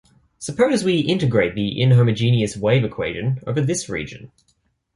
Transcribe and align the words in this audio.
Suppose 0.39 0.83
we 0.83 1.01
integrate 1.01 1.53
the 1.53 1.77
inhomogeneous 1.79 2.57
wave 2.57 2.83
equation 2.83 3.39
over 3.45 3.61
this 3.61 3.87
region. 3.87 4.31